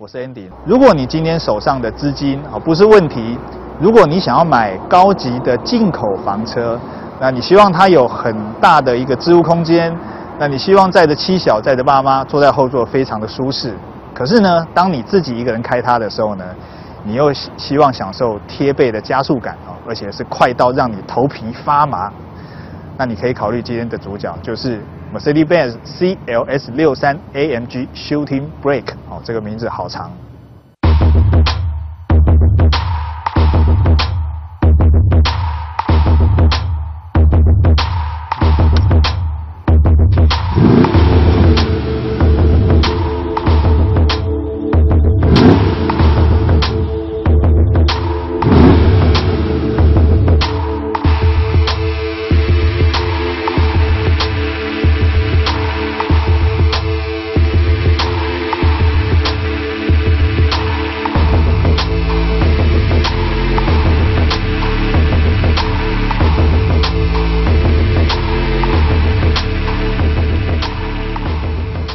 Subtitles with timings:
[0.00, 0.48] 我是 Andy。
[0.64, 3.36] 如果你今天手上的资金啊不是问题，
[3.80, 6.78] 如果你想要买高级的进口房车，
[7.18, 9.92] 那你希望它有很大的一个置物空间，
[10.38, 13.74] 那你希望载着妻小载着爸妈坐在后座非常的舒适。
[14.14, 16.44] 可是呢，当你自己一个人开它的时候呢，
[17.02, 22.08] 你又希望享受贴背的加速感哦，而且是快到让你头皮发麻。
[22.96, 24.80] 那你可以考虑今天的主角就是
[25.10, 30.27] Mercedes-Benz CLS 六三 AMG Shooting Break 哦，这个名字好长。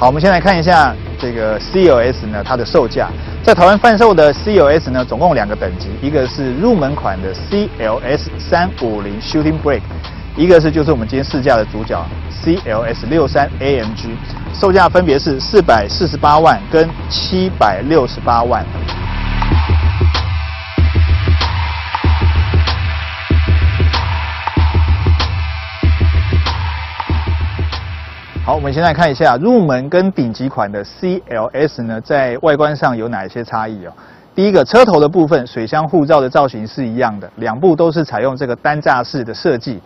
[0.04, 3.08] 好，我们先来看一下这个 CLS 呢，它的售价。
[3.42, 9.80] 在台湾贩售的 CLS 呢，总共两个等级，一个是入门款的 CLS 三五零 Shooting Break，
[10.36, 12.06] 一个是就是我们今天试驾的主角
[12.44, 14.10] CLS 六三 AMG，
[14.54, 18.66] 售价分别是四百四十八万跟七百六十八万。
[28.46, 33.94] 好，我们先来看一下入门跟顶级款的 CLS 呢，在外观上有哪一些差异哦？
[34.36, 39.80] 第一个，车头的部分，水箱护罩的造型是一样的，两部都是采用这个单架式的设计。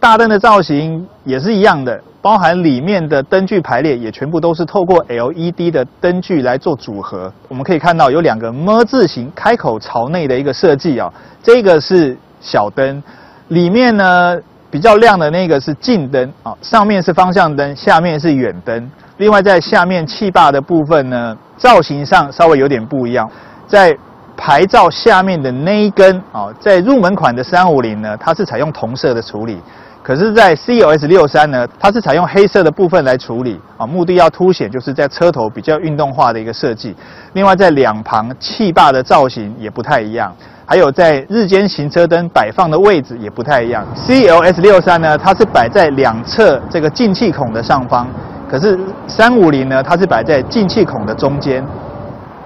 [0.00, 7.32] 大灯的造型也是一样的，包含里面的灯具排列也全部都是透过 LED 的灯具来做组合。
[7.46, 11.08] 我们可以看到有两个 “M” 字形开口朝内的一个设计啊，
[11.44, 13.00] 这个是小灯，
[13.46, 14.36] 里面呢。
[14.70, 18.90] 比较亮的那个是近灯啊，上面是方向灯，下面是远灯。
[19.16, 23.28] 另外在下面气坝的部分呢，造型上稍微有点不一样。
[23.66, 23.96] 在
[24.36, 29.60] 牌照下面的那一根啊，在入门款的三五零呢，它是采用同色的处理。
[30.02, 36.96] 可是，在 CLS 六三呢，它是采用黑色的部分来处理啊，目的要凸显就是在车头比较运动化的一个设计。
[37.34, 40.34] 另外在两旁气坝的造型也不太一样。
[40.64, 43.84] 还有在日间行车灯摆放的位置也不太一样。
[43.94, 48.06] CLS 六三呢，它是摆在两侧这个进气孔的上方，
[48.48, 51.64] 可是三五零呢，它是摆在进气孔的中间。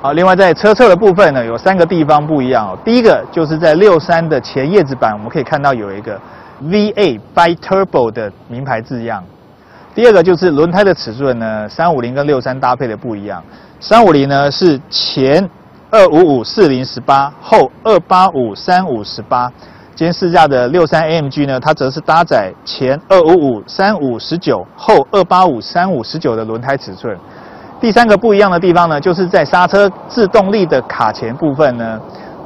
[0.01, 2.79] 好，另外在车侧的部分呢，有三个地方不一样哦。
[2.85, 6.19] 第一个就是在六三的前叶子板，我们可以看到有一个
[6.63, 9.25] V8 Bi Turbo 的名牌字样。
[9.95, 13.43] 第二个就是轮胎的尺寸呢，三五零跟六三搭配的不一样。
[13.81, 15.49] 三五零呢是前。
[15.91, 19.49] 二五五四零十八后二八五三五十八，
[19.95, 27.17] 今天试驾的六三 AMG 呢，它则是搭载前二五五三五十九后二八五三五十九的轮胎尺寸。
[27.81, 32.01] 第三个不一样的地方呢，就是在刹车制动力的卡钳部分呢，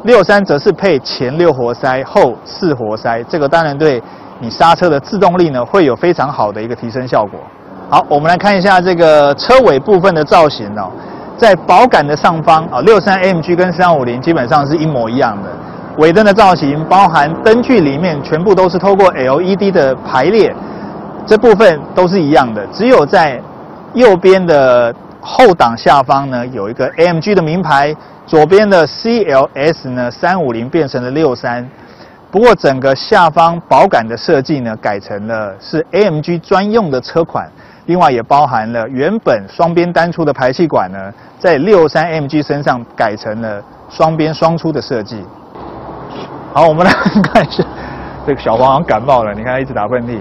[0.04, 4.02] 六三则是配前六活塞后四活塞，这个当然对
[4.40, 7.40] 你刹车的制动力呢会有非常好的一个提升效果。
[7.90, 10.90] 好，我们来看一下这个车尾部分的造型哦。
[11.36, 15.48] 在保杆的上方啊，六三 MG 跟三五零基本上是一模一样的。
[15.98, 20.54] 尾灯的造型，包含灯具里面全部都是透过 LED 的排列，
[21.26, 22.66] 这部分都是一样的。
[22.72, 23.40] 只有在
[23.94, 27.94] 右边的后挡下方呢，有一个 AMG 的名牌，
[28.26, 31.68] 左边的 CLS 呢，三五零变成了六三。
[32.30, 37.50] 不过整个下方保杆的设计呢，改成了是 AMG 专用的车款。
[37.86, 40.98] 另外也包含了原本双边单出的排气管呢，
[41.38, 45.24] 在六三 MG 身上改成了双边双出的设计。
[46.52, 46.92] 好，我们来
[47.22, 47.64] 看一下
[48.26, 50.20] 这个小黄好像感冒了，你看他一直打喷嚏。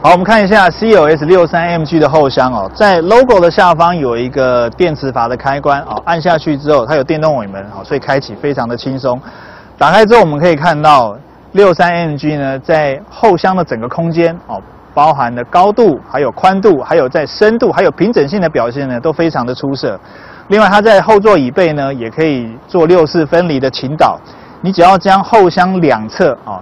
[0.00, 9.20] 好，我们看一下 CLS 六三 MG 的后箱哦，在 logo 的下方有一个电磁阀的开关哦，按下去之后它有电动尾门哦，所以开启非常的轻松。
[9.76, 11.18] 打开之后我们可以看到
[11.50, 14.62] 六三 MG 呢在后箱的整个空间哦。
[14.94, 19.96] 包含的高度、还有宽度、还有在深度、还有平整性的表现呢，都非常的出色。
[20.48, 24.18] 另外，它在后座椅背呢，也可以做六四分离的倾倒。
[24.60, 26.58] 你只要将后箱两侧啊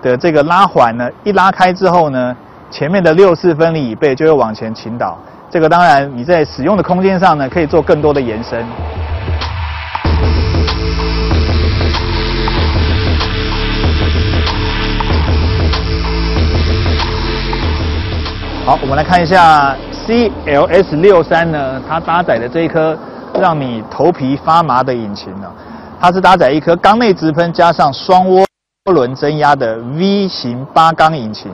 [0.00, 2.34] 的这个拉环呢一拉开之后呢，
[2.74, 5.16] 前面的六四分离椅背就会往前倾倒。
[5.48, 8.66] 这个当然你在使用的空间上呢，可以做更多的延伸。
[18.66, 22.98] 好，我们来看一下 CLS 六三呢，它搭载的这一颗
[23.40, 25.48] 让你头皮发麻的引擎呢，
[26.00, 28.44] 它是搭载一颗缸内直喷加上双涡
[28.92, 31.52] 轮增压的 V 型八缸引擎，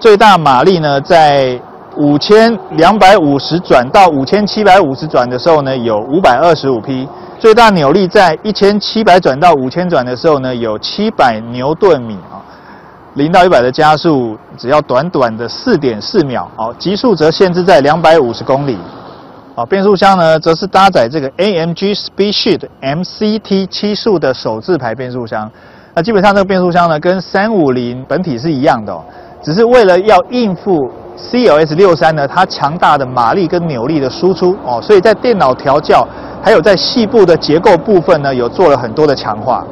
[0.00, 1.58] 最大马力呢在
[1.96, 7.08] 五千两百五十转到五千七百五十转的时候呢有五百二十五匹，
[7.38, 12.42] 最大扭力在一千七百转到五千转的时候呢有七百牛顿米啊。
[13.14, 18.76] 零到一百的加速只要短短的四点四秒，好，极速则限制在两百五十公里。
[19.54, 25.48] 好，变速箱呢，则是搭载这个 AMG Speedshift MCT 七速的手自排变速箱。
[25.94, 29.04] 那基本上这个变速箱呢，跟三五零本体是一样的哦，
[29.44, 36.06] 只是为了要应付 CLS 六三呢，它强大的马力跟扭力的输出哦，所以在电脑调教
[36.42, 39.64] 还有在细部的结构部分呢，有做了很多的强化。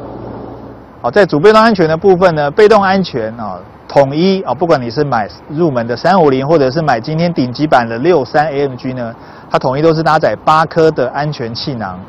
[1.01, 9.13] 好，在主被动安全的部分呢，被动安全啊，统一啊，不管你是买入门的三五零，或者是买今天顶级版的六三 AMG 呢，
[9.49, 11.99] 它统一都是搭载八颗的安全气囊，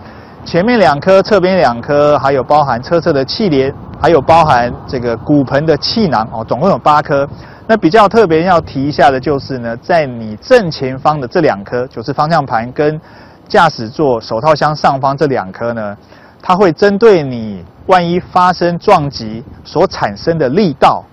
[0.44, 7.28] 前面两颗，侧边两颗，还有包含车侧的气帘，还有包含这个骨盆的气囊哦，总共有八颗。
[7.66, 13.00] 那比较特别要提一下的就是呢，在你正前方的这两颗，就是方向盘跟
[13.48, 15.96] 驾驶座手套箱上方这两颗呢，
[16.42, 17.64] 它会针对你。
[17.86, 21.04] 万一发生撞击所产生的力道，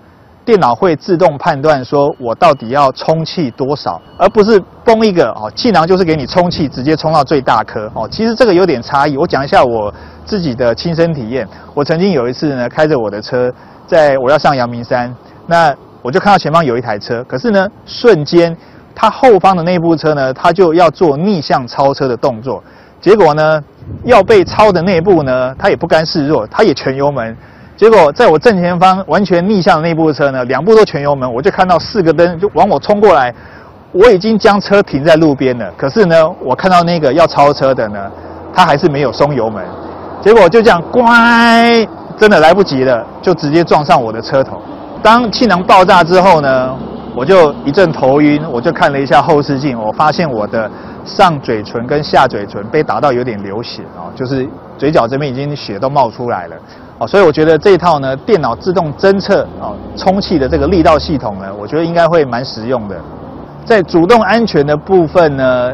[0.46, 8.08] 电脑会自动判断说我到底要充气多少，而不是崩一个哦，气囊就是给你充气，直接充到最大颗哦。
[8.10, 9.94] 其实这个有点差异，我讲一下我
[10.24, 11.46] 自己的亲身体验。
[11.74, 13.54] 我曾经有一次呢，开着我的车，
[13.86, 15.14] 在我要上阳明山，
[15.48, 18.56] 那我就看到前方有一台车，可是呢，瞬间
[18.96, 22.64] 它后方的那部车呢，它就要做逆向超车的动作，
[23.00, 23.64] 结果呢？
[24.04, 27.36] 要被超的那部呢，他也不甘示弱，他也全油门。
[27.76, 33.34] 结果在我正前方完全逆向的那部车呢，两部都全油门，我就看到四个灯就往我冲过来。
[33.92, 38.00] 我已经将车停在路边了，可是呢，我看到那个要超车的呢，
[38.54, 39.66] 他还是没有松油门。
[40.22, 41.86] 结果就这样，乖，
[42.18, 44.62] 真的来不及了，就直接撞上我的车头。
[45.02, 46.76] 当气囊爆炸之后呢，
[47.16, 50.70] 我就一阵头晕，我就看了一下后视镜，我发现我的。
[51.04, 56.56] 上嘴唇跟下嘴唇被打到有点流血啊，就是嘴角这边已经血都冒出来了，
[57.00, 62.96] 哦，所以我觉得这套呢，电脑自动侦测啊充气的这个力道系统呢，我觉得应该会蛮实用的。
[63.66, 65.72] 在主动安全的部分呢，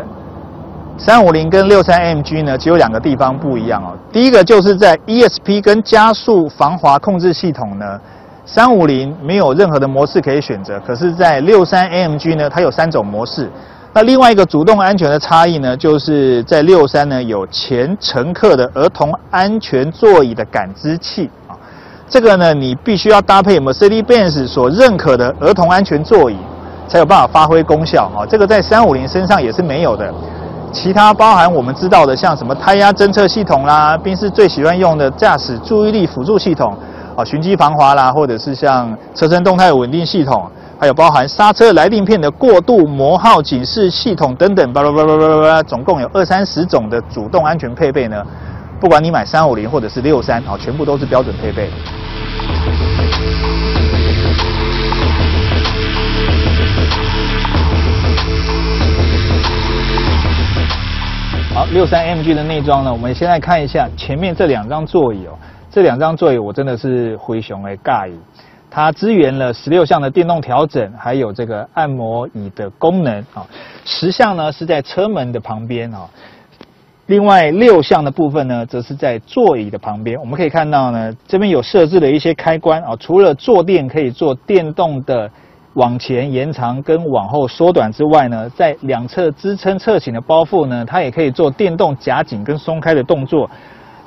[0.98, 3.98] 三五零跟六三 MG 呢，只有两个地方不一样哦。
[4.14, 8.00] 第一个就是在 ESP 跟加速防滑控制系统呢，
[8.50, 13.52] 三五零没有任何的模式可以选择，可是，在六三 AMG 呢，它有三种模式。
[13.94, 21.52] 那另外一个主动安全的差异呢，就是在六三呢有前乘客的儿童安全座椅的感知器啊，
[22.08, 26.38] 这个呢你必须要搭配 Mercedes-Benz 所认可的儿童安全座椅，
[26.88, 28.24] 才有办法发挥功效啊。
[28.26, 30.10] 这个在三五零身上也是没有的。
[30.72, 36.78] 其他包含我们知道的，像什么胎压侦测系统啦，并是最喜欢用的驾驶注意力辅助系统
[37.18, 40.48] 啊，循迹防滑啦，或者是像车身动态稳定系统。
[40.80, 48.24] 还有包含刹车来电片的过渡磨耗警示系统等等，巴拉巴拉巴拉巴拉，总共有二三十种的主动安全配备呢。
[48.80, 51.72] 不管你买三五零或者是六三，啊，全部都是标准配备。
[61.56, 65.34] 好，六三 MG 的内装呢，我们现在看一下前面这两张座椅哦，
[65.78, 68.20] 这两张座椅我真的是灰熊哎，尬意。
[68.68, 73.46] 它支援了十六项的电动调整，还有这个按摩椅的功能啊。
[73.86, 76.10] 十项呢是在车门的旁边啊，
[77.06, 80.20] 另外六项的部分呢，则是在座椅的旁边。
[80.20, 85.30] 我们可以看到呢，这边有设置了一些开关啊，除了坐垫可以做电动的
[85.76, 93.48] 往前延长跟往后缩短之外呢，在两侧支撑侧倾的包覆呢，它也可以做电动夹紧跟松开的动作。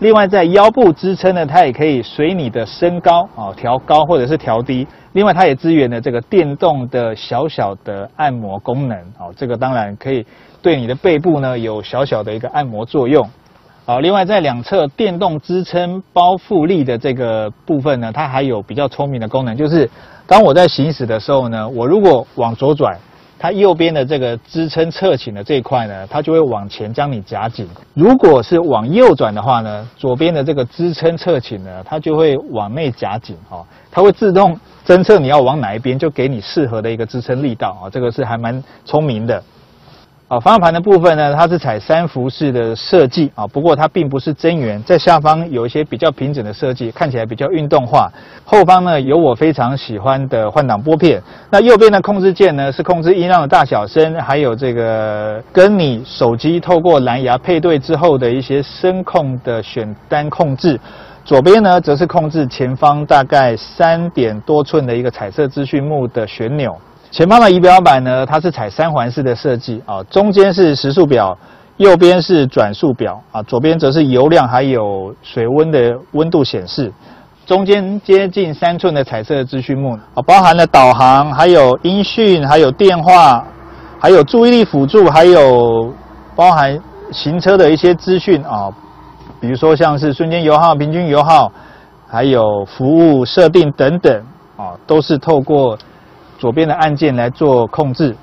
[0.01, 4.87] 另外，在腰部支撑呢，它也可以随你的身高啊调高或者是调低。
[5.13, 10.25] 另外，它也支援了这个电动的小小的按摩功能啊，这个当然可以
[10.63, 13.29] 对你的背部呢有小小的一个按摩作用。
[13.85, 19.91] 好，另外在两侧电动支撑包覆力的这个部分呢，它还有比较聪明的功能，就是
[20.27, 22.97] 当我在行驶的时候呢，我如果往左转。
[23.43, 27.67] 它右边的这个支撑侧倾的这一块呢，它就会往前将你夹紧。
[27.95, 33.35] 如果是往右转的话呢，左边的这个支撑侧倾呢，它就会往内夹紧。
[33.49, 34.55] 哈，它会自动
[34.87, 37.71] 侦测你要往哪一边，就给你适合的一个支撑力道。
[37.83, 39.43] 啊，这个是还蛮聪明的。
[40.31, 48.09] 啊，方向盘的部分呢，它是采三幅式的设计啊，不过它并不是真圆，在下方有一些比较平整的设计，看起来比较运动化。
[48.45, 51.21] 后方呢有我非常喜欢的换挡拨片，
[51.51, 60.79] 那右边的控制键呢是控制音量的大小声，还有这个跟你手机透过蓝牙配对之后的一些声控的选单控制。
[61.25, 66.77] 左边呢则是控制前方大概三点多寸的一个彩色资讯幕的旋钮。
[67.11, 71.37] 前方的仪表板呢，它是采三环式的设计啊，中间是时速表，
[71.77, 76.93] 右边是转速表啊，左边则是油量还有水温的温度显示，
[77.45, 83.45] 中间接近三寸的彩色资讯幕啊，包含了导航，还有音讯，还有电话，
[83.99, 85.93] 还有注意力辅助，还有
[86.37, 86.79] 包含
[87.11, 88.71] 行车的一些资讯啊，
[89.41, 91.51] 比如说像是瞬间油耗、平均油耗，
[92.07, 94.23] 还有服务设定等等
[94.57, 95.77] 啊，都是透过。
[96.41, 98.17] 左边的按键来做控制，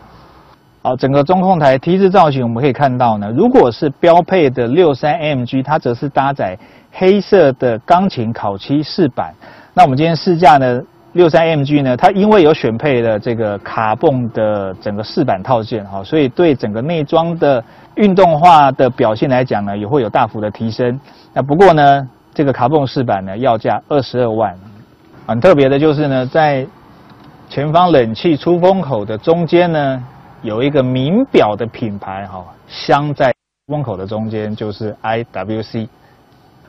[0.81, 6.57] 好，整个中控台 T 字造型，我们可以看到呢，如果是标配的六三 AMG，它则是搭载
[6.91, 9.31] 黑色的钢琴烤漆饰板。
[9.75, 10.81] 那我们今天试驾呢，
[11.13, 17.63] 六三 AMG 呢，它因为有选配了这个卡泵的整个饰板套件，哈，所以对整个内装的
[17.97, 20.99] 运动化的表现来讲呢，也会有大幅的提升。
[21.35, 24.55] 那不过呢，这个卡泵饰板呢，要价二十二万。
[25.27, 26.65] 很特别的就是呢，在
[27.57, 30.03] 前方冷气出风口的中间呢，
[30.43, 33.33] 有一个名表的品牌哈，镶在
[33.65, 35.87] 风口的中间就是 IWC。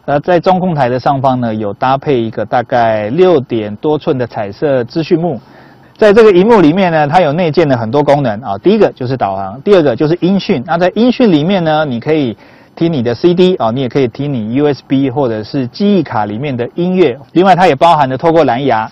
[0.06, 5.38] 那在中控台的上方呢，有搭配一个大概六点多寸的彩色资讯幕。
[5.98, 8.56] 在这个荧幕里面呢，它有内建的很多功能啊。
[8.56, 10.64] 第一个就是导航，第二个就是音讯。
[10.66, 12.34] 那在音讯里面呢，你可以
[12.74, 17.14] 听你的 CD 啊，你也可以听你 USB 或者是记忆卡里面的音乐。
[17.32, 18.90] 另外，它也包含了透过蓝牙。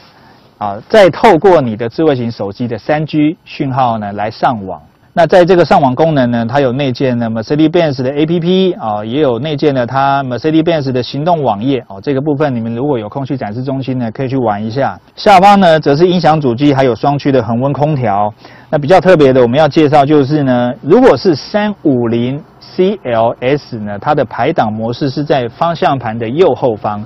[0.59, 4.81] 啊，再透过你的智慧型手机的三 G 讯号呢来上网。
[5.19, 11.99] 那在这个上网功能呢，它有内建的 Mercedes-Benz 的 APP 啊，也有内建的它 Mercedes-Benz 的行动网页哦。
[12.03, 15.01] 这个部分你们如果有空去展示中心呢，可以去玩一下。
[15.15, 18.31] 下方呢，则是音响主机，还有双区的恒温空调。
[18.69, 27.03] 那比较特别的，我们要介绍就是呢，如果是三五零 CLS 呢，它的排档模式是在方向盘的右后方。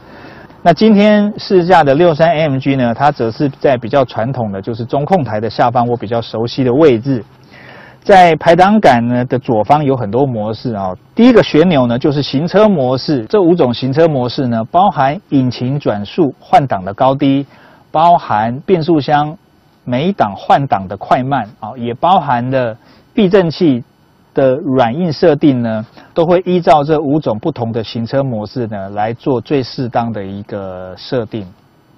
[0.63, 7.25] 那今天试驾的六三 AMG 呢，它则是在比较传统的，就是中控台的下方，我比较熟悉的位置。
[8.03, 10.95] 在排挡杆呢的左方有很多模式啊。
[11.15, 17.47] 第一个旋钮呢就是行车模式，这五种行车模式呢包含引擎转速、换挡的高低，
[17.91, 19.35] 包含变速箱
[19.85, 22.77] 每档换挡的快慢啊，也包含了
[23.15, 23.83] 避震器。
[24.33, 25.85] 的软硬设定呢，
[26.21, 31.47] 都会依照这五种不同的行车模式呢来做最适当的一个设定。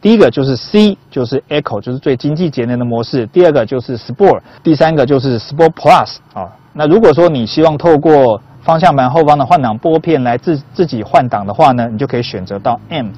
[0.00, 3.26] 第一个就是 C，就是 Eco，就是最经济节能的模式。
[3.26, 6.48] 第二个就是 Sport，第三个就是 Sport Plus 啊。
[6.72, 13.08] 那如果说你希望透过方向盘后方的换挡拨片来自自己换挡的话呢，你就可以选择到 M。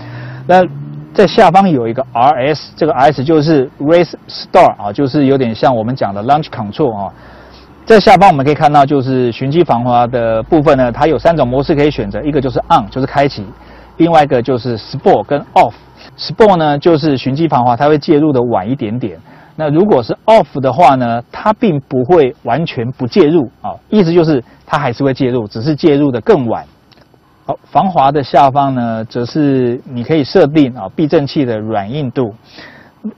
[0.46, 0.66] 那
[1.12, 7.12] 在下方有一个 RS，这个 RS 就是 Race Star 啊，就是有点像我们讲的 Launch Control 啊。
[7.86, 13.42] 在下方我们可以看到，就是循迹防滑的部分呢，它有三种模式可以选择，一个就是 On，就是开启；
[13.98, 15.74] 另外一个就是 Sport 跟 Off。
[16.16, 19.18] Sport 呢就是循迹防滑，它会介入的晚一点点。
[19.54, 26.64] 那如果是 Off 的话呢，它并不会完全不介入啊，意思就是它还是会介入，只是介入的更晚。
[27.44, 32.34] 好，防滑的下方呢，则是你可以设定啊避震器的软硬度。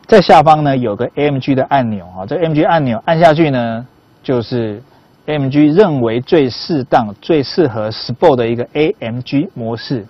[0.09, 3.87] 在下方呢有个 AMG 的按钮啊，这 AMG 按钮按下去呢。
[4.27, 4.83] 就是
[5.27, 10.05] AMG 认为最适当、最适合 Sport 的一个 AMG 模式。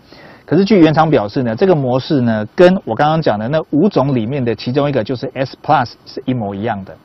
[0.47, 6.97] 可是据原厂表示呢，这个模式呢，跟我刚刚讲的那五种里面的其中一个就是 S Plus 是一模一样的。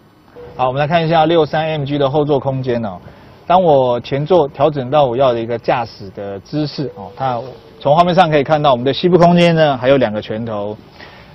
[0.56, 2.98] 好，我们来看一下六三 MG 的后座空间哦。
[3.46, 7.42] 当我前座调整到我要的一个驾驶的姿势哦，它
[7.82, 10.78] 从画面上可以看到我们的膝部空间呢还有两个拳头。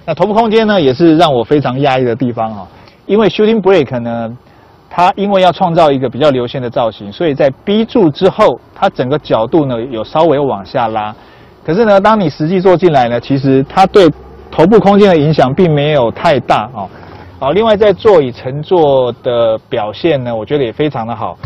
[0.06, 2.66] 那头部空间呢，也是让我非常压抑的地方啊，
[3.04, 4.34] 因为 Shooting Brake 呢。
[4.96, 11.14] 它因为要创造一个比较流线的造型，所以在 B 柱之后，它整个角度呢有稍微往下拉。
[11.62, 14.10] 可是呢，当你实际坐进来呢，其实它对
[14.50, 16.88] 头部空间的影响并没有太大啊。
[17.38, 21.36] 好，另外在座椅乘坐的表现呢，我觉得也非常的好。